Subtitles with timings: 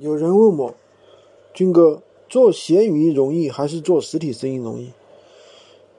[0.00, 0.72] 有人问我，
[1.52, 4.92] 军哥，做闲鱼容易还是做实体生意容易？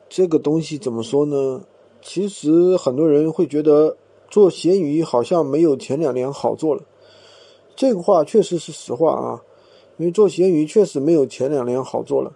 [0.07, 1.61] 这个东西怎么说呢？
[2.01, 3.97] 其实很多人会觉得
[4.29, 6.81] 做闲鱼好像没有前两年好做了。
[7.75, 9.43] 这个话确实是实话啊，
[9.97, 12.31] 因为做闲鱼确实没有前两年好做了。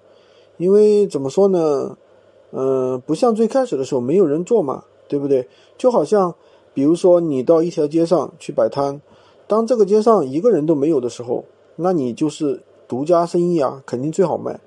[0.57, 1.97] 因为怎么说呢？
[2.51, 5.47] 嗯，不像最开始的时候没有人做嘛，对不对？
[5.77, 6.35] 就好像，
[6.73, 9.01] 比如说你到一条街上去摆摊。
[9.47, 11.43] 当这个街上一个人都没有的时候，
[11.75, 14.59] 那你就是独家生意啊，肯定最好卖。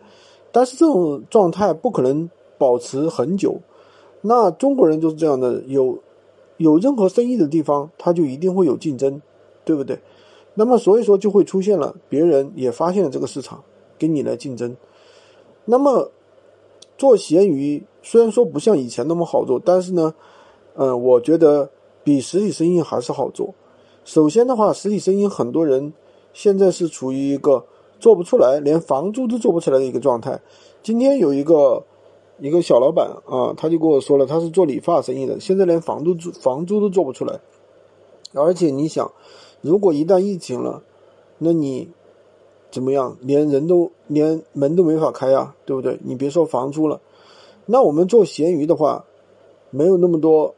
[0.52, 3.58] 但是这种状态不可能保持很久。
[4.22, 5.98] 那中国人就是这样的，有
[6.56, 9.20] 有任何生意的地方，他就一定会有竞争，
[9.64, 9.98] 对不对？
[10.54, 13.62] 那么所以说就会出现了，别人也发现了这个市场，
[13.98, 14.74] 跟你来竞争。
[15.66, 16.10] 那么
[16.96, 20.14] 做闲鱼虽然说不像以前那么好做，但是呢，
[20.76, 21.68] 嗯，我觉得
[22.02, 23.54] 比实体生意还是好做。
[24.06, 25.92] 首先的话，实体生意很多人
[26.33, 27.66] 现在是处于一个
[27.98, 30.40] 做不出来，连房租都做不出来的一个状态。
[30.80, 31.82] 今天有一个
[32.38, 37.40] 一个小老板啊，他就跟我说了，他是做理发生意的，现在连房租房租都做不出来。
[38.32, 39.10] 而且你想，
[39.60, 40.85] 如果一旦疫情了，
[41.38, 41.91] 那你
[42.70, 43.16] 怎么样？
[43.23, 45.98] 连人都连门都没法开呀，对不对？
[46.04, 47.01] 你别说房租了，
[47.65, 49.04] 那我们做闲鱼的话，
[49.70, 50.54] 没有那么多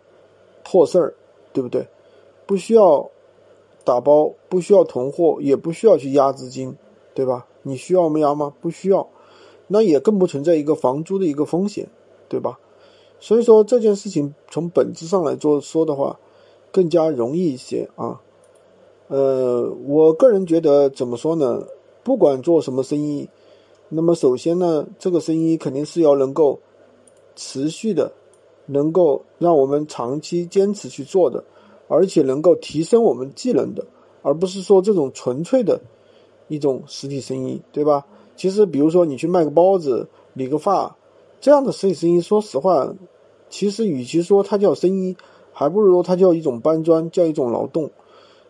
[0.63, 1.15] 破事儿，
[1.55, 1.89] 对不对？
[2.45, 3.11] 不需要。
[3.89, 6.77] 打包不需要囤货，也不需要去压资金，
[7.15, 7.47] 对吧？
[7.63, 8.53] 你需要我们压吗？
[8.61, 9.09] 不需要，
[9.67, 11.89] 那也更不存在一个房租的一个风险，
[12.29, 12.59] 对吧？
[13.19, 16.21] 所以说这件事情从本质上来做说的话，
[16.71, 18.21] 更加容易一些啊。
[19.07, 21.67] 呃，我个人觉得怎么说呢？
[22.05, 23.27] 不管做什么生意，
[23.89, 26.61] 那么首先呢，这个生意肯定是要能够
[27.35, 28.13] 持续的，
[28.67, 31.43] 能够让我们长期坚持去做的。
[31.89, 33.85] 而且能够提升我们技能的，
[34.23, 35.81] 而不是说这种纯粹的
[36.47, 38.07] 一种实体生意，对吧？
[38.37, 40.97] 其实，比如说你去卖个包子、理个发，
[41.41, 42.95] 这样的实体生意，说实话，
[43.51, 45.17] 其实与其说它叫生意，
[45.53, 47.91] 还不如说它叫一种搬砖，叫一种劳动。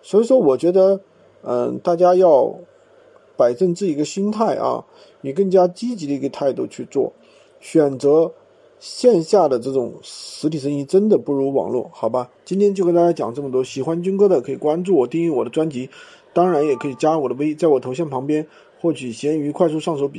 [0.03, 1.01] 所以说，我觉得，
[1.43, 2.55] 嗯，大家要
[3.37, 4.85] 摆正自己一个心态啊，
[5.23, 7.13] 以更加积极的一个态度去做，
[7.61, 8.33] 选择。
[8.81, 12.31] 线下的这种实体生意真的不如网络，好吧？
[12.45, 13.63] 今天就跟大家讲这么多。
[13.63, 15.91] 喜欢军哥的可以关注我，订阅我的专辑，
[16.33, 18.47] 当然也可以加我的微，在我头像旁边
[18.81, 20.17] 获取闲鱼快速上手笔。